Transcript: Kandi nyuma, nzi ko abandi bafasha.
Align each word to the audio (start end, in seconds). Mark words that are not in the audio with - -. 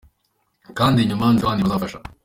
Kandi 0.77 1.07
nyuma, 1.09 1.25
nzi 1.31 1.41
ko 1.41 1.45
abandi 1.47 1.63
bafasha. 1.71 1.97